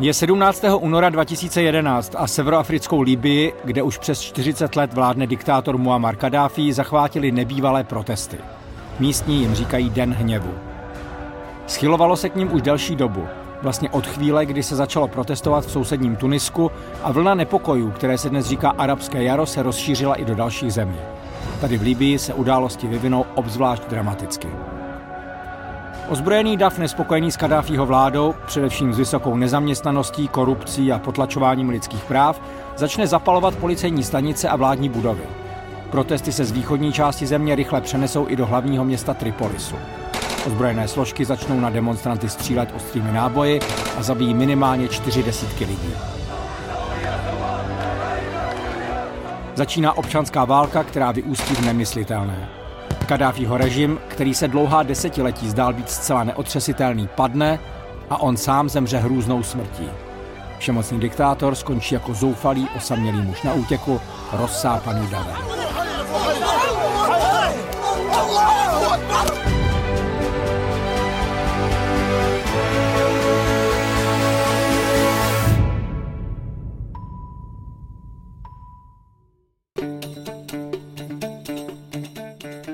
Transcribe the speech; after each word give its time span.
Je 0.00 0.14
17. 0.14 0.64
února 0.80 1.10
2011 1.10 2.14
a 2.18 2.26
severoafrickou 2.26 3.00
Libii, 3.00 3.52
kde 3.64 3.82
už 3.82 3.98
přes 3.98 4.20
40 4.20 4.76
let 4.76 4.94
vládne 4.94 5.26
diktátor 5.26 5.78
Muammar 5.78 6.16
Kadáfi, 6.16 6.72
zachvátili 6.72 7.32
nebývalé 7.32 7.84
protesty. 7.84 8.38
Místní 9.00 9.40
jim 9.40 9.54
říkají 9.54 9.90
Den 9.90 10.14
hněvu. 10.14 10.54
Schylovalo 11.66 12.16
se 12.16 12.28
k 12.28 12.36
ním 12.36 12.54
už 12.54 12.62
delší 12.62 12.96
dobu, 12.96 13.26
vlastně 13.62 13.90
od 13.90 14.06
chvíle, 14.06 14.46
kdy 14.46 14.62
se 14.62 14.76
začalo 14.76 15.08
protestovat 15.08 15.66
v 15.66 15.70
sousedním 15.70 16.16
Tunisku 16.16 16.70
a 17.02 17.12
vlna 17.12 17.34
nepokojů, 17.34 17.90
které 17.90 18.18
se 18.18 18.30
dnes 18.30 18.46
říká 18.46 18.70
arabské 18.70 19.22
jaro, 19.22 19.46
se 19.46 19.62
rozšířila 19.62 20.14
i 20.14 20.24
do 20.24 20.34
dalších 20.34 20.72
zemí. 20.72 20.98
Tady 21.60 21.78
v 21.78 21.82
Libii 21.82 22.18
se 22.18 22.34
události 22.34 22.86
vyvinou 22.86 23.24
obzvlášť 23.34 23.82
dramaticky. 23.88 24.48
Ozbrojený 26.08 26.56
dav 26.56 26.78
nespokojený 26.78 27.32
s 27.32 27.36
Kadáfího 27.36 27.86
vládou, 27.86 28.34
především 28.46 28.92
s 28.92 28.98
vysokou 28.98 29.36
nezaměstnaností, 29.36 30.28
korupcí 30.28 30.92
a 30.92 30.98
potlačováním 30.98 31.68
lidských 31.68 32.04
práv, 32.04 32.40
začne 32.76 33.06
zapalovat 33.06 33.54
policejní 33.54 34.02
stanice 34.02 34.48
a 34.48 34.56
vládní 34.56 34.88
budovy. 34.88 35.22
Protesty 35.90 36.32
se 36.32 36.44
z 36.44 36.50
východní 36.50 36.92
části 36.92 37.26
země 37.26 37.54
rychle 37.54 37.80
přenesou 37.80 38.28
i 38.28 38.36
do 38.36 38.46
hlavního 38.46 38.84
města 38.84 39.14
Tripolisu. 39.14 39.76
Ozbrojené 40.46 40.88
složky 40.88 41.24
začnou 41.24 41.60
na 41.60 41.70
demonstranty 41.70 42.28
střílet 42.28 42.72
ostrými 42.76 43.12
náboji 43.12 43.60
a 43.98 44.02
zabijí 44.02 44.34
minimálně 44.34 44.88
čtyři 44.88 45.22
desítky 45.22 45.64
lidí. 45.64 45.94
Začíná 49.54 49.92
občanská 49.92 50.44
válka, 50.44 50.84
která 50.84 51.12
vyústí 51.12 51.54
v 51.54 51.64
nemyslitelné. 51.64 52.61
Kadáfího 53.06 53.56
režim, 53.56 53.98
který 54.08 54.34
se 54.34 54.48
dlouhá 54.48 54.82
desetiletí 54.82 55.50
zdál 55.50 55.72
být 55.72 55.90
zcela 55.90 56.24
neotřesitelný, 56.24 57.08
padne 57.14 57.58
a 58.10 58.20
on 58.20 58.36
sám 58.36 58.68
zemře 58.68 58.98
hrůznou 58.98 59.42
smrtí. 59.42 59.88
Všemocný 60.58 61.00
diktátor 61.00 61.54
skončí 61.54 61.94
jako 61.94 62.14
zoufalý, 62.14 62.68
osamělý 62.76 63.20
muž 63.20 63.42
na 63.42 63.52
útěku, 63.52 64.00
rozsápaný 64.32 65.06
davem. 65.06 65.36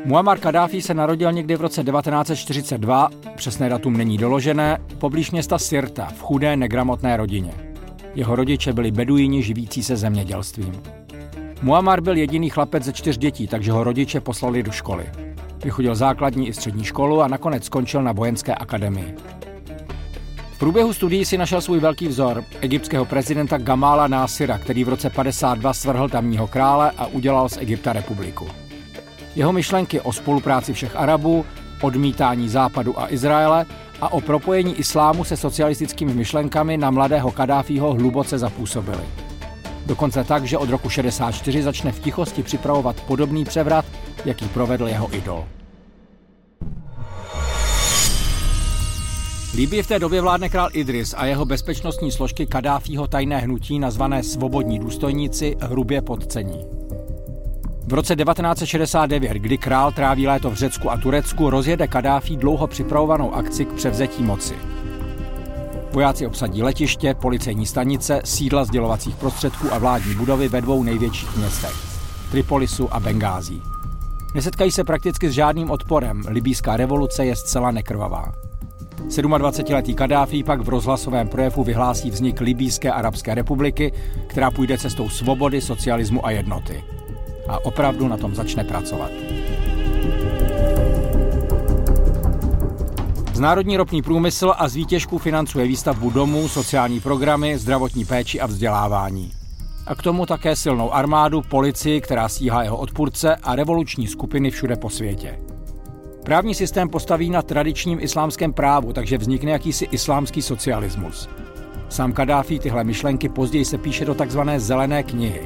Muammar 0.08 0.38
Kadáfi 0.38 0.82
se 0.82 0.94
narodil 0.94 1.32
někdy 1.32 1.56
v 1.56 1.60
roce 1.60 1.84
1942, 1.84 3.08
přesné 3.36 3.68
datum 3.68 3.96
není 3.96 4.18
doložené, 4.18 4.78
poblíž 4.98 5.30
města 5.30 5.58
Sirta 5.58 6.04
v 6.04 6.20
chudé 6.22 6.56
negramotné 6.56 7.16
rodině. 7.16 7.52
Jeho 8.14 8.36
rodiče 8.36 8.72
byli 8.72 8.90
beduíni 8.90 9.42
živící 9.42 9.82
se 9.82 9.96
zemědělstvím. 9.96 10.82
Muammar 11.62 12.00
byl 12.00 12.16
jediný 12.16 12.50
chlapec 12.50 12.84
ze 12.84 12.92
čtyř 12.92 13.18
dětí, 13.18 13.48
takže 13.48 13.72
ho 13.72 13.84
rodiče 13.84 14.20
poslali 14.20 14.62
do 14.62 14.72
školy. 14.72 15.06
Vychodil 15.64 15.94
základní 15.94 16.48
i 16.48 16.52
střední 16.52 16.84
školu 16.84 17.22
a 17.22 17.28
nakonec 17.28 17.64
skončil 17.64 18.02
na 18.02 18.12
vojenské 18.12 18.54
akademii. 18.54 19.14
V 20.52 20.58
průběhu 20.58 20.92
studií 20.92 21.24
si 21.24 21.38
našel 21.38 21.60
svůj 21.60 21.80
velký 21.80 22.08
vzor, 22.08 22.44
egyptského 22.60 23.04
prezidenta 23.04 23.58
Gamala 23.58 24.06
Násira, 24.06 24.58
který 24.58 24.84
v 24.84 24.88
roce 24.88 25.10
52 25.10 25.72
svrhl 25.72 26.08
tamního 26.08 26.46
krále 26.46 26.92
a 26.98 27.06
udělal 27.06 27.48
z 27.48 27.56
Egypta 27.56 27.92
republiku. 27.92 28.46
Jeho 29.36 29.52
myšlenky 29.52 30.00
o 30.00 30.12
spolupráci 30.12 30.72
všech 30.72 30.96
Arabů, 30.96 31.44
odmítání 31.80 32.48
Západu 32.48 33.00
a 33.00 33.12
Izraele 33.12 33.66
a 34.00 34.12
o 34.12 34.20
propojení 34.20 34.74
islámu 34.74 35.24
se 35.24 35.36
socialistickými 35.36 36.14
myšlenkami 36.14 36.76
na 36.76 36.90
mladého 36.90 37.30
Kadáfího 37.30 37.94
hluboce 37.94 38.38
zapůsobily. 38.38 39.02
Dokonce 39.86 40.24
tak, 40.24 40.44
že 40.44 40.58
od 40.58 40.70
roku 40.70 40.88
64 40.88 41.62
začne 41.62 41.92
v 41.92 42.00
tichosti 42.00 42.42
připravovat 42.42 43.00
podobný 43.00 43.44
převrat, 43.44 43.84
jaký 44.24 44.48
provedl 44.48 44.88
jeho 44.88 45.14
idol. 45.14 45.44
Líbí 49.54 49.82
v 49.82 49.86
té 49.86 49.98
době 49.98 50.20
vládne 50.20 50.48
král 50.48 50.68
Idris 50.72 51.14
a 51.16 51.26
jeho 51.26 51.44
bezpečnostní 51.44 52.12
složky 52.12 52.46
Kadáfího 52.46 53.06
tajné 53.06 53.38
hnutí 53.38 53.78
nazvané 53.78 54.22
Svobodní 54.22 54.78
důstojníci 54.78 55.56
hrubě 55.60 56.02
podcení. 56.02 56.77
V 57.88 57.92
roce 57.92 58.16
1969, 58.16 59.32
kdy 59.32 59.58
král 59.58 59.92
tráví 59.92 60.26
léto 60.26 60.50
v 60.50 60.54
Řecku 60.54 60.90
a 60.90 60.96
Turecku, 60.96 61.50
rozjede 61.50 61.86
Kadáfí 61.86 62.36
dlouho 62.36 62.66
připravovanou 62.66 63.34
akci 63.34 63.64
k 63.64 63.72
převzetí 63.72 64.22
moci. 64.22 64.54
Vojáci 65.92 66.26
obsadí 66.26 66.62
letiště, 66.62 67.14
policejní 67.14 67.66
stanice, 67.66 68.20
sídla 68.24 68.64
sdělovacích 68.64 69.16
prostředků 69.16 69.72
a 69.72 69.78
vládní 69.78 70.14
budovy 70.14 70.48
ve 70.48 70.60
dvou 70.60 70.82
největších 70.82 71.36
městech 71.36 71.74
Tripolisu 72.30 72.94
a 72.94 73.00
Bengází. 73.00 73.62
Nesetkají 74.34 74.70
se 74.70 74.84
prakticky 74.84 75.30
s 75.30 75.32
žádným 75.32 75.70
odporem, 75.70 76.22
libýská 76.28 76.76
revoluce 76.76 77.24
je 77.24 77.36
zcela 77.36 77.70
nekrvavá. 77.70 78.32
27-letý 79.08 79.94
Kadáfi 79.94 80.44
pak 80.44 80.60
v 80.60 80.68
rozhlasovém 80.68 81.28
projevu 81.28 81.64
vyhlásí 81.64 82.10
vznik 82.10 82.40
Libýské 82.40 82.92
arabské 82.92 83.34
republiky, 83.34 83.92
která 84.26 84.50
půjde 84.50 84.78
cestou 84.78 85.08
svobody, 85.08 85.60
socialismu 85.60 86.26
a 86.26 86.30
jednoty 86.30 86.84
a 87.48 87.64
opravdu 87.64 88.08
na 88.08 88.16
tom 88.16 88.34
začne 88.34 88.64
pracovat. 88.64 89.10
Znárodní 93.32 93.76
ropný 93.76 94.02
průmysl 94.02 94.54
a 94.58 94.68
z 94.68 94.74
výtěžku 94.74 95.18
financuje 95.18 95.66
výstavbu 95.66 96.10
domů, 96.10 96.48
sociální 96.48 97.00
programy, 97.00 97.58
zdravotní 97.58 98.04
péči 98.04 98.40
a 98.40 98.46
vzdělávání. 98.46 99.30
A 99.86 99.94
k 99.94 100.02
tomu 100.02 100.26
také 100.26 100.56
silnou 100.56 100.94
armádu, 100.94 101.42
policii, 101.42 102.00
která 102.00 102.28
stíhá 102.28 102.62
jeho 102.62 102.76
odpůrce 102.76 103.36
a 103.36 103.56
revoluční 103.56 104.06
skupiny 104.06 104.50
všude 104.50 104.76
po 104.76 104.90
světě. 104.90 105.38
Právní 106.24 106.54
systém 106.54 106.88
postaví 106.88 107.30
na 107.30 107.42
tradičním 107.42 108.00
islámském 108.00 108.52
právu, 108.52 108.92
takže 108.92 109.18
vznikne 109.18 109.50
jakýsi 109.50 109.84
islámský 109.84 110.42
socialismus. 110.42 111.28
Sám 111.88 112.12
Kadáfi 112.12 112.58
tyhle 112.58 112.84
myšlenky 112.84 113.28
později 113.28 113.64
se 113.64 113.78
píše 113.78 114.04
do 114.04 114.14
takzvané 114.14 114.60
zelené 114.60 115.02
knihy, 115.02 115.42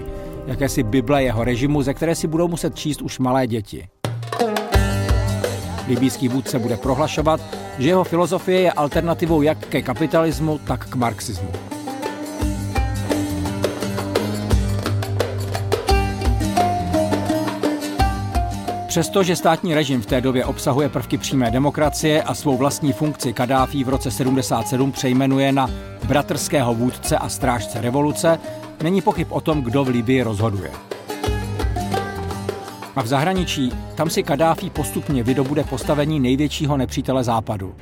jakési 0.46 0.82
Bible 0.82 1.22
jeho 1.22 1.44
režimu, 1.44 1.82
ze 1.82 1.94
které 1.94 2.14
si 2.14 2.26
budou 2.26 2.48
muset 2.48 2.74
číst 2.74 3.02
už 3.02 3.18
malé 3.18 3.46
děti. 3.46 3.88
Libýský 5.88 6.28
vůdce 6.28 6.58
bude 6.58 6.76
prohlašovat, 6.76 7.40
že 7.78 7.88
jeho 7.88 8.04
filozofie 8.04 8.60
je 8.60 8.72
alternativou 8.72 9.42
jak 9.42 9.66
ke 9.66 9.82
kapitalismu, 9.82 10.58
tak 10.58 10.86
k 10.88 10.94
marxismu. 10.94 11.48
Přestože 18.92 19.36
státní 19.36 19.74
režim 19.74 20.02
v 20.02 20.06
té 20.06 20.20
době 20.20 20.44
obsahuje 20.44 20.88
prvky 20.88 21.18
přímé 21.18 21.50
demokracie 21.50 22.22
a 22.22 22.34
svou 22.34 22.56
vlastní 22.56 22.92
funkci 22.92 23.32
Kadáfí 23.32 23.84
v 23.84 23.88
roce 23.88 24.10
77 24.10 24.92
přejmenuje 24.92 25.52
na 25.52 25.70
bratrského 26.04 26.74
vůdce 26.74 27.18
a 27.18 27.28
strážce 27.28 27.80
revoluce, 27.80 28.38
není 28.82 29.02
pochyb 29.02 29.26
o 29.30 29.40
tom, 29.40 29.62
kdo 29.62 29.84
v 29.84 29.88
Libii 29.88 30.22
rozhoduje. 30.22 30.70
A 32.96 33.02
v 33.02 33.06
zahraničí, 33.06 33.72
tam 33.94 34.10
si 34.10 34.22
Kadáfí 34.22 34.70
postupně 34.70 35.22
vydobude 35.22 35.64
postavení 35.64 36.20
největšího 36.20 36.76
nepřítele 36.76 37.24
západu. 37.24 37.74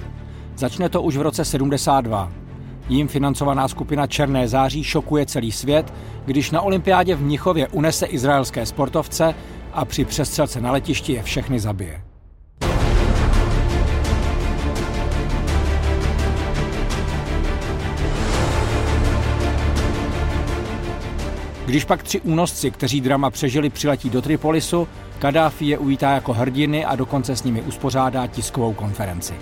Začne 0.57 0.89
to 0.89 1.03
už 1.03 1.17
v 1.17 1.23
roce 1.23 1.45
72. 1.45 2.33
Jím 2.89 3.09
financovaná 3.09 3.69
skupina 3.69 4.07
Černé 4.07 4.49
září 4.49 4.85
šokuje 4.85 5.27
celý 5.27 5.53
svět, 5.53 5.93
když 6.25 6.51
na 6.51 6.61
olympiádě 6.61 7.15
v 7.15 7.23
Mnichově 7.23 7.69
unese 7.69 8.07
izraelské 8.07 8.67
sportovce 8.67 9.35
a 9.73 9.85
při 9.85 10.05
přestřelce 10.05 10.61
na 10.61 10.73
letišti 10.73 11.13
je 11.13 11.23
všechny 11.23 11.61
zabije. 11.61 12.10
Když 21.71 21.85
pak 21.85 22.03
tři 22.03 22.21
únosci, 22.21 22.71
kteří 22.71 23.01
drama 23.01 23.31
přežili, 23.31 23.71
přiletí 23.71 24.11
do 24.11 24.23
Tripolisu, 24.23 24.89
Kadáfi 25.19 25.65
je 25.65 25.79
uvítá 25.79 26.11
jako 26.11 26.33
hrdiny 26.33 26.85
a 26.85 26.97
dokonce 26.97 27.37
s 27.37 27.45
nimi 27.45 27.63
uspořádá 27.63 28.27
tiskovou 28.27 28.73
konferenci. 28.73 29.35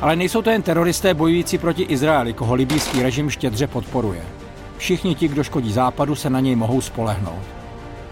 Ale 0.00 0.16
nejsou 0.16 0.42
to 0.42 0.50
jen 0.50 0.62
teroristé 0.62 1.14
bojující 1.14 1.58
proti 1.58 1.82
Izraeli, 1.82 2.32
koho 2.32 2.54
libýský 2.54 3.02
režim 3.02 3.30
štědře 3.30 3.66
podporuje. 3.66 4.22
Všichni 4.78 5.14
ti, 5.14 5.28
kdo 5.28 5.44
škodí 5.44 5.72
západu, 5.72 6.14
se 6.14 6.30
na 6.30 6.40
něj 6.40 6.56
mohou 6.56 6.80
spolehnout. 6.80 7.44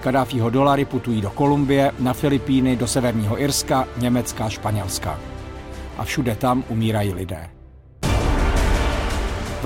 Kadáfího 0.01 0.51
dolary 0.51 0.85
putují 0.85 1.21
do 1.21 1.31
Kolumbie, 1.31 1.93
na 1.99 2.13
Filipíny, 2.13 2.77
do 2.77 2.87
Severního 2.87 3.43
Irska, 3.43 3.89
Německa, 3.97 4.49
Španělska. 4.49 5.21
A 5.99 6.05
všude 6.05 6.37
tam 6.37 6.65
umírají 6.69 7.13
lidé. 7.13 7.56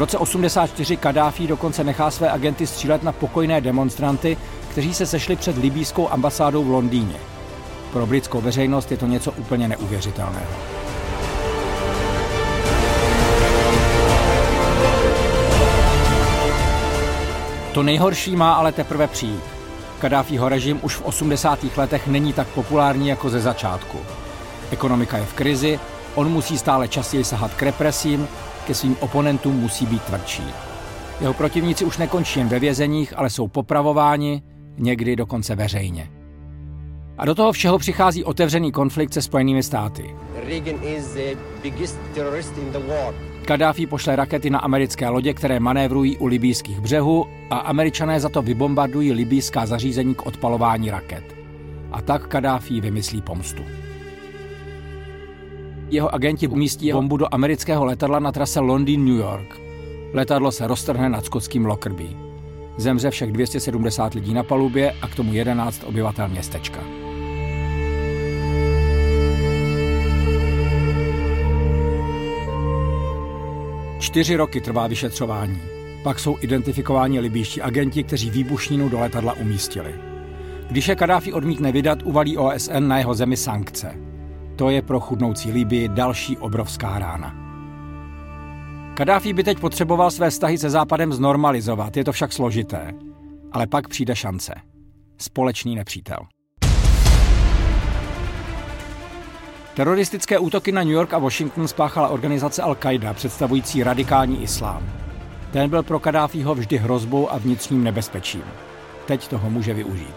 V 0.01 0.03
roce 0.03 0.19
84 0.19 0.97
Kadáfi 0.97 1.47
dokonce 1.47 1.85
nechá 1.85 2.11
své 2.11 2.31
agenty 2.31 2.67
střílet 2.67 3.03
na 3.03 3.13
pokojné 3.13 3.61
demonstranty, 3.61 4.37
kteří 4.71 4.95
se 4.95 5.07
sešli 5.07 5.37
před 5.37 5.59
libýskou 5.59 6.09
ambasádou 6.09 6.65
v 6.65 6.71
Londýně. 6.71 7.17
Pro 7.93 8.07
britskou 8.07 8.41
veřejnost 8.41 8.91
je 8.91 8.97
to 8.97 9.07
něco 9.07 9.33
úplně 9.33 9.69
neuvěřitelného. 9.69 10.47
To 17.75 17.83
nejhorší 17.83 18.37
má 18.37 18.53
ale 18.53 18.73
teprve 18.73 19.07
přijít. 19.07 19.45
Kadáfího 19.99 20.49
režim 20.49 20.81
už 20.83 20.97
v 20.97 21.03
80. 21.03 21.59
letech 21.77 22.07
není 22.07 22.33
tak 22.33 22.49
populární 22.49 23.09
jako 23.09 23.31
ze 23.31 23.41
začátku. 23.41 23.99
Ekonomika 24.71 25.17
je 25.17 25.25
v 25.25 25.35
krizi, 25.35 25.81
on 26.15 26.29
musí 26.29 26.59
stále 26.59 26.89
častěji 26.89 27.25
sahat 27.25 27.55
k 27.55 27.63
represím, 27.63 28.29
ke 28.71 28.75
svým 28.75 28.97
oponentům 29.01 29.57
musí 29.57 29.87
být 29.87 30.03
tvrdší. 30.03 30.43
Jeho 31.21 31.35
protivníci 31.35 31.85
už 31.85 31.99
nekončí 31.99 32.39
jen 32.39 32.49
ve 32.49 32.59
vězeních, 32.59 33.19
ale 33.19 33.31
jsou 33.31 33.49
popravováni, 33.49 34.43
někdy 34.79 35.17
dokonce 35.17 35.57
veřejně. 35.57 36.11
A 37.19 37.25
do 37.25 37.35
toho 37.35 37.53
všeho 37.53 37.79
přichází 37.79 38.25
otevřený 38.25 38.73
konflikt 38.73 39.13
se 39.15 39.23
Spojenými 39.23 39.63
státy. 39.63 40.15
Kadáfi 43.45 43.87
pošle 43.87 44.17
rakety 44.17 44.51
na 44.51 44.59
americké 44.59 45.09
lodě, 45.09 45.35
které 45.35 45.61
manévrují 45.61 46.19
u 46.19 46.27
libýských 46.27 46.81
břehů 46.81 47.27
a 47.51 47.59
američané 47.59 48.21
za 48.21 48.29
to 48.29 48.43
vybombardují 48.43 49.13
libýská 49.13 49.67
zařízení 49.67 50.15
k 50.15 50.27
odpalování 50.27 50.91
raket. 50.91 51.25
A 51.93 52.03
tak 52.03 52.27
Kadáfi 52.27 52.81
vymyslí 52.81 53.23
pomstu. 53.23 53.63
Jeho 55.91 56.15
agenti 56.15 56.49
umístí 56.49 56.93
bombu 56.93 57.17
do 57.17 57.35
amerického 57.35 57.85
letadla 57.85 58.19
na 58.19 58.33
trase 58.33 58.61
Londýn-New 58.61 59.17
York. 59.17 59.61
Letadlo 60.15 60.53
se 60.53 60.67
roztrhne 60.67 61.09
nad 61.09 61.25
skotským 61.25 61.67
Lockerbie. 61.67 62.11
Zemře 62.77 63.11
všech 63.11 63.33
270 63.33 64.15
lidí 64.15 64.35
na 64.35 64.43
palubě 64.43 64.95
a 65.03 65.09
k 65.09 65.15
tomu 65.15 65.33
11 65.33 65.85
obyvatel 65.85 66.29
městečka. 66.29 66.81
Čtyři 73.99 74.37
roky 74.37 74.61
trvá 74.61 74.87
vyšetřování. 74.87 75.61
Pak 76.03 76.19
jsou 76.19 76.37
identifikováni 76.41 77.21
libýští 77.21 77.63
agenti, 77.63 78.05
kteří 78.05 78.31
výbušninu 78.31 78.89
do 78.89 79.01
letadla 79.01 79.33
umístili. 79.33 79.95
Když 80.69 80.89
je 80.89 80.97
Kadáfi 80.97 81.33
odmítne 81.33 81.73
vydat, 81.73 81.99
uvalí 82.05 82.39
OSN 82.39 82.89
na 82.89 82.99
jeho 82.99 83.15
zemi 83.15 83.37
sankce. 83.37 84.10
To 84.61 84.71
je 84.71 84.83
pro 84.83 85.01
chudnoucí 85.01 85.53
Libii 85.53 85.89
další 85.89 86.39
obrovská 86.39 86.99
rána. 86.99 87.35
Kadáfi 88.95 89.33
by 89.33 89.45
teď 89.45 89.59
potřeboval 89.59 90.11
své 90.11 90.31
vztahy 90.31 90.59
se 90.59 90.71
Západem 90.71 91.13
znormalizovat, 91.13 91.97
je 91.97 92.05
to 92.05 92.13
však 92.13 92.33
složité. 92.33 92.93
Ale 93.53 93.67
pak 93.67 93.89
přijde 93.89 94.17
šance. 94.17 94.55
Společný 95.19 95.75
nepřítel. 95.75 96.19
Teroristické 99.75 100.39
útoky 100.39 100.73
na 100.73 100.83
New 100.83 100.93
York 100.93 101.15
a 101.15 101.19
Washington 101.19 101.69
spáchala 101.69 102.09
organizace 102.09 102.63
Al-Qaida, 102.63 103.15
představující 103.15 103.83
radikální 103.83 104.43
islám. 104.43 104.83
Ten 105.53 105.71
byl 105.71 105.83
pro 105.83 106.01
Kadáfího 106.01 106.55
vždy 106.55 106.79
hrozbou 106.79 107.33
a 107.33 107.39
vnitřním 107.39 107.85
nebezpečím. 107.85 108.43
Teď 109.07 109.29
toho 109.29 109.51
může 109.51 109.75
využít. 109.75 110.17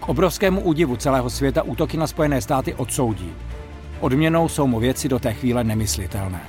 K 0.00 0.08
obrovskému 0.08 0.60
údivu 0.60 0.96
celého 0.96 1.30
světa 1.30 1.62
útoky 1.62 1.96
na 1.96 2.06
Spojené 2.06 2.40
státy 2.40 2.74
odsoudí. 2.74 3.32
Odměnou 4.00 4.48
jsou 4.48 4.66
mu 4.66 4.80
věci 4.80 5.08
do 5.08 5.18
té 5.18 5.32
chvíle 5.32 5.64
nemyslitelné. 5.64 6.40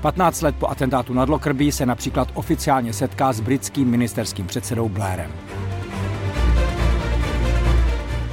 15 0.00 0.42
let 0.42 0.54
po 0.58 0.68
atentátu 0.68 1.14
nad 1.14 1.28
Lockerbie 1.28 1.72
se 1.72 1.86
například 1.86 2.28
oficiálně 2.34 2.92
setká 2.92 3.32
s 3.32 3.40
britským 3.40 3.88
ministerským 3.88 4.46
předsedou 4.46 4.88
Blairem. 4.88 5.30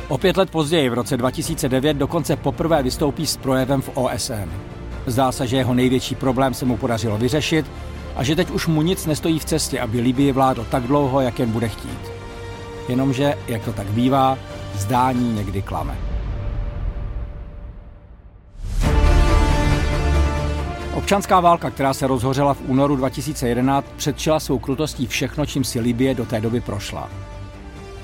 O 0.08 0.18
pět 0.18 0.38
let 0.38 0.50
později, 0.50 0.90
v 0.90 0.94
roce 0.94 1.18
2009, 1.18 1.98
dokonce 1.98 2.36
poprvé 2.36 2.84
vystoupí 2.84 3.28
s 3.28 3.38
projevem 3.38 3.82
v 3.82 3.90
OSN. 3.94 4.50
Zdá 5.06 5.32
se, 5.32 5.48
že 5.48 5.58
jeho 5.58 5.74
největší 5.74 6.16
problém 6.16 6.54
se 6.54 6.66
mu 6.66 6.78
podařilo 6.78 7.18
vyřešit 7.18 7.66
a 8.16 8.24
že 8.24 8.36
teď 8.36 8.52
už 8.52 8.68
mu 8.68 8.82
nic 8.82 9.06
nestojí 9.06 9.40
v 9.40 9.46
cestě, 9.46 9.80
aby 9.80 10.02
Libii 10.02 10.32
vládl 10.32 10.68
tak 10.72 10.84
dlouho, 10.84 11.22
jak 11.22 11.40
jen 11.40 11.52
bude 11.52 11.68
chtít. 11.68 12.00
Jenomže, 12.90 13.38
jak 13.48 13.64
to 13.64 13.74
tak 13.74 13.88
bývá, 13.88 14.38
zdání 14.76 15.34
někdy 15.34 15.62
klame. 15.62 16.15
Občanská 21.06 21.40
válka, 21.40 21.70
která 21.70 21.94
se 21.94 22.08
rozhořela 22.08 22.54
v 22.54 22.62
únoru 22.68 22.96
2011, 22.96 23.88
předčila 23.96 24.40
svou 24.40 24.60
krutostí 24.60 25.08
všechno, 25.08 25.46
čím 25.46 25.64
si 25.64 25.80
Libie 25.80 26.16
do 26.16 26.26
té 26.26 26.42
doby 26.42 26.62
prošla. 26.62 27.10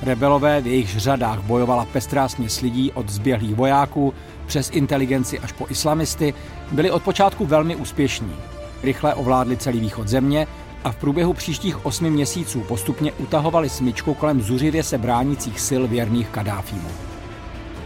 Rebelové 0.01 0.61
v 0.61 0.67
jejich 0.67 0.99
řadách 0.99 1.39
bojovala 1.41 1.85
pestrá 1.85 2.29
směs 2.29 2.61
lidí 2.61 2.91
od 2.91 3.09
zběhlých 3.09 3.55
vojáků 3.55 4.13
přes 4.45 4.69
inteligenci 4.69 5.39
až 5.39 5.51
po 5.51 5.65
islamisty, 5.69 6.33
byli 6.71 6.91
od 6.91 7.03
počátku 7.03 7.45
velmi 7.45 7.75
úspěšní. 7.75 8.35
Rychle 8.83 9.13
ovládli 9.13 9.57
celý 9.57 9.79
východ 9.79 10.07
země 10.07 10.47
a 10.83 10.91
v 10.91 10.95
průběhu 10.95 11.33
příštích 11.33 11.85
osmi 11.85 12.09
měsíců 12.09 12.59
postupně 12.59 13.11
utahovali 13.11 13.69
smyčku 13.69 14.13
kolem 14.13 14.41
zuřivě 14.41 14.83
se 14.83 14.97
bránících 14.97 15.59
sil 15.67 15.83
věrných 15.87 16.29
Kadáfímu. 16.29 16.89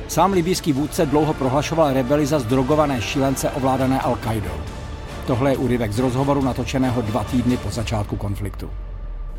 Sám 0.08 0.34
libýský 0.34 0.74
vůdce 0.74 1.06
dlouho 1.06 1.34
prohlašoval 1.34 1.94
rebeli 1.94 2.26
za 2.26 2.40
zdrogované 2.40 3.02
šílence 3.02 3.50
ovládané 3.50 4.00
Al-Qaidou. 4.00 4.75
Tohle 5.28 5.52
je 5.52 5.58
úryvek 5.58 5.92
z 5.92 6.00
rozhovoru 6.00 6.42
natočeného 6.42 7.02
dva 7.02 7.24
týdny 7.24 7.58
po 7.58 7.70
začátku 7.70 8.16
konfliktu. 8.16 8.70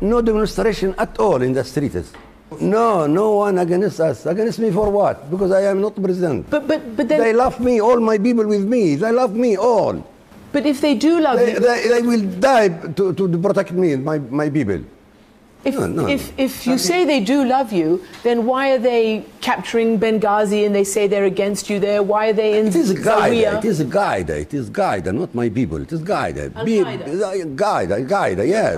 No 0.01 0.21
demonstration 0.21 0.93
at 0.97 1.19
all 1.19 1.43
in 1.43 1.53
the 1.53 1.63
streets. 1.63 2.11
No, 2.59 3.07
no 3.07 3.31
one 3.35 3.61
against 3.61 3.99
us. 3.99 4.25
Against 4.25 4.59
me 4.59 4.71
for 4.71 4.91
what? 4.91 5.17
Because 5.31 5.51
I 5.51 5.67
am 5.71 5.81
not 5.81 5.95
president. 5.95 6.45
But 6.49 6.67
but 6.67 6.79
but 6.95 7.07
then 7.07 7.19
They 7.19 7.33
love 7.33 7.59
me, 7.59 7.79
all 7.81 7.99
my 7.99 8.19
people 8.19 8.47
with 8.47 8.63
me. 8.67 8.95
They 8.95 9.11
love 9.11 9.31
me 9.35 9.55
all. 9.55 10.03
but 10.53 10.65
if 10.65 10.79
they 10.81 10.95
do 10.95 11.19
love 11.19 11.37
They, 11.39 11.53
you, 11.53 11.59
they, 11.59 11.79
they 11.87 12.01
will 12.01 12.23
die 12.39 12.69
to, 12.95 13.13
to 13.13 13.37
protect 13.37 13.71
me, 13.71 13.95
my, 13.95 14.17
my 14.19 14.49
people. 14.49 14.79
If, 15.65 15.75
no, 15.75 15.87
no. 15.87 16.07
if, 16.07 16.31
if 16.39 16.65
you 16.67 16.77
say 16.77 17.03
they 17.03 17.19
do 17.19 17.43
love 17.43 17.73
you, 17.73 18.01
then 18.23 18.45
why 18.45 18.71
are 18.71 18.77
they 18.77 19.25
capturing 19.41 19.99
Benghazi 19.99 20.65
and 20.65 20.73
they 20.73 20.83
say 20.83 21.07
they're 21.07 21.25
against 21.25 21.69
you 21.69 21.79
there? 21.79 22.01
Why 22.03 22.29
are 22.29 22.33
they 22.33 22.59
in 22.59 22.67
It 22.67 22.75
is 22.75 22.91
a 22.91 22.93
guide. 22.93 23.31
Zawiya? 23.31 23.57
It 23.57 23.65
is 23.65 23.79
a 23.79 23.85
guide. 23.85 24.29
It 24.29 24.53
is 24.53 24.69
guide, 24.69 25.13
not 25.13 25.35
my 25.35 25.49
people. 25.49 25.81
It 25.81 25.91
is 25.91 26.01
guide. 26.01 26.53
Be, 26.63 26.83
guide, 27.55 28.07
guide, 28.07 28.39
yes. 28.47 28.77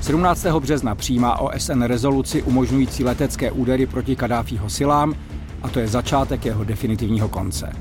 17. 0.00 0.46
března 0.60 0.94
přijímá 0.94 1.40
OSN 1.40 1.82
rezoluci 1.82 2.42
umožňující 2.42 3.04
letecké 3.04 3.50
údery 3.50 3.86
proti 3.86 4.16
Kadáfího 4.16 4.70
silám 4.70 5.14
a 5.62 5.68
to 5.68 5.80
je 5.80 5.88
začátek 5.88 6.44
jeho 6.44 6.64
definitivního 6.64 7.28
konce. 7.28 7.72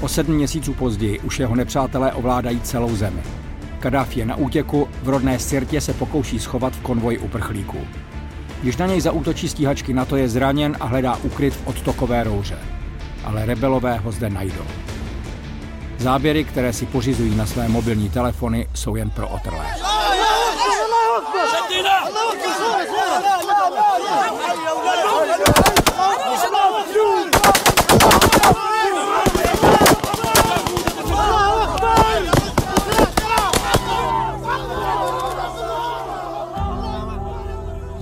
O 0.00 0.08
sedm 0.08 0.34
měsíců 0.34 0.74
později 0.74 1.20
už 1.20 1.40
jeho 1.40 1.56
nepřátelé 1.56 2.12
ovládají 2.12 2.60
celou 2.60 2.96
zemi. 2.96 3.22
Kadáfi 3.82 4.20
je 4.20 4.26
na 4.26 4.36
útěku, 4.36 4.88
v 5.02 5.08
rodné 5.08 5.38
Sirtě 5.38 5.80
se 5.80 5.92
pokouší 5.94 6.38
schovat 6.38 6.72
v 6.72 6.80
konvoji 6.80 7.18
uprchlíků. 7.18 7.86
Když 8.62 8.76
na 8.76 8.86
něj 8.86 9.00
zaútočí 9.00 9.48
stíhačky 9.48 9.92
NATO 9.92 10.16
je 10.16 10.28
zraněn 10.28 10.76
a 10.80 10.86
hledá 10.86 11.16
ukryt 11.22 11.54
v 11.54 11.66
odtokové 11.66 12.24
rouře. 12.24 12.58
Ale 13.24 13.46
rebelové 13.46 13.98
ho 13.98 14.12
zde 14.12 14.30
najdou. 14.30 14.64
Záběry, 15.98 16.44
které 16.44 16.72
si 16.72 16.86
pořizují 16.86 17.34
na 17.34 17.46
své 17.46 17.68
mobilní 17.68 18.10
telefony, 18.10 18.68
jsou 18.74 18.96
jen 18.96 19.10
pro 19.10 19.28
otrlé. 19.28 19.66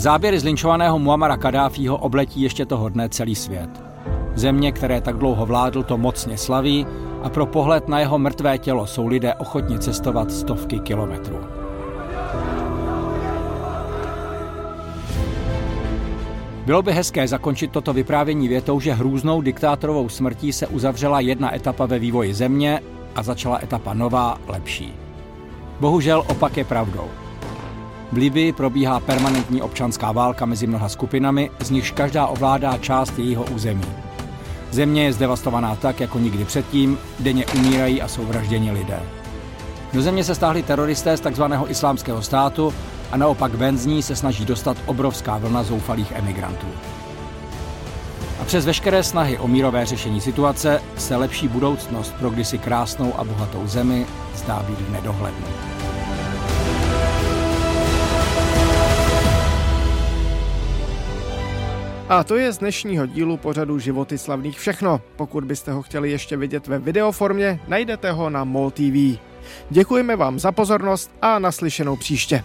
Záběry 0.00 0.40
zlinčovaného 0.40 0.98
Muamara 0.98 1.36
Kadáfího 1.36 1.96
obletí 1.96 2.42
ještě 2.42 2.66
toho 2.66 2.88
dne 2.88 3.08
celý 3.08 3.34
svět. 3.34 3.70
Země, 4.34 4.72
které 4.72 5.00
tak 5.00 5.16
dlouho 5.16 5.46
vládl, 5.46 5.82
to 5.82 5.98
mocně 5.98 6.38
slaví 6.38 6.86
a 7.22 7.28
pro 7.28 7.46
pohled 7.46 7.88
na 7.88 8.00
jeho 8.00 8.18
mrtvé 8.18 8.58
tělo 8.58 8.86
jsou 8.86 9.06
lidé 9.06 9.34
ochotni 9.34 9.78
cestovat 9.78 10.32
stovky 10.32 10.78
kilometrů. 10.78 11.38
Bylo 16.66 16.82
by 16.82 16.92
hezké 16.92 17.28
zakončit 17.28 17.72
toto 17.72 17.92
vyprávění 17.92 18.48
větou, 18.48 18.80
že 18.80 18.92
hrůznou 18.92 19.40
diktátorovou 19.40 20.08
smrtí 20.08 20.52
se 20.52 20.66
uzavřela 20.66 21.20
jedna 21.20 21.54
etapa 21.54 21.86
ve 21.86 21.98
vývoji 21.98 22.34
země 22.34 22.80
a 23.14 23.22
začala 23.22 23.58
etapa 23.62 23.94
nová, 23.94 24.38
lepší. 24.48 24.94
Bohužel 25.80 26.24
opak 26.28 26.56
je 26.56 26.64
pravdou. 26.64 27.19
V 28.12 28.16
Libii 28.16 28.52
probíhá 28.52 29.00
permanentní 29.00 29.62
občanská 29.62 30.12
válka 30.12 30.46
mezi 30.46 30.66
mnoha 30.66 30.88
skupinami, 30.88 31.50
z 31.58 31.70
nichž 31.70 31.90
každá 31.90 32.26
ovládá 32.26 32.78
část 32.78 33.18
jejího 33.18 33.44
území. 33.44 33.84
Země 34.70 35.04
je 35.04 35.12
zdevastovaná 35.12 35.76
tak, 35.76 36.00
jako 36.00 36.18
nikdy 36.18 36.44
předtím, 36.44 36.98
denně 37.20 37.46
umírají 37.46 38.02
a 38.02 38.08
jsou 38.08 38.24
vražděni 38.24 38.70
lidé. 38.70 39.02
Do 39.92 40.02
země 40.02 40.24
se 40.24 40.34
stáhli 40.34 40.62
teroristé 40.62 41.16
z 41.16 41.20
tzv. 41.20 41.42
islámského 41.68 42.22
státu 42.22 42.74
a 43.12 43.16
naopak 43.16 43.54
ven 43.54 43.78
z 43.78 43.86
ní 43.86 44.02
se 44.02 44.16
snaží 44.16 44.44
dostat 44.44 44.76
obrovská 44.86 45.38
vlna 45.38 45.62
zoufalých 45.62 46.12
emigrantů. 46.12 46.66
A 48.40 48.44
přes 48.44 48.66
veškeré 48.66 49.02
snahy 49.02 49.38
o 49.38 49.48
mírové 49.48 49.86
řešení 49.86 50.20
situace 50.20 50.82
se 50.96 51.16
lepší 51.16 51.48
budoucnost 51.48 52.14
pro 52.18 52.30
kdysi 52.30 52.58
krásnou 52.58 53.14
a 53.18 53.24
bohatou 53.24 53.66
zemi 53.66 54.06
zdá 54.34 54.64
být 54.68 54.80
v 54.80 54.92
nedohlednu. 54.92 55.69
A 62.10 62.24
to 62.24 62.36
je 62.36 62.52
z 62.52 62.58
dnešního 62.58 63.06
dílu 63.06 63.36
pořadu 63.36 63.78
Životy 63.78 64.18
slavných 64.18 64.58
všechno. 64.58 65.00
Pokud 65.16 65.44
byste 65.44 65.72
ho 65.72 65.82
chtěli 65.82 66.10
ještě 66.10 66.36
vidět 66.36 66.66
ve 66.66 66.78
videoformě, 66.78 67.60
najdete 67.68 68.12
ho 68.12 68.30
na 68.30 68.44
MOL 68.44 68.70
TV. 68.70 69.18
Děkujeme 69.70 70.16
vám 70.16 70.38
za 70.38 70.52
pozornost 70.52 71.10
a 71.22 71.38
naslyšenou 71.38 71.96
příště. 71.96 72.44